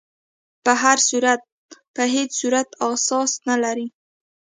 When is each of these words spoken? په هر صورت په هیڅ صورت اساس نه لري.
په 0.63 0.71
هر 0.81 0.97
صورت 1.09 1.41
په 1.95 2.03
هیڅ 2.13 2.29
صورت 2.39 2.67
اساس 2.91 3.31
نه 3.47 3.55
لري. 3.63 3.87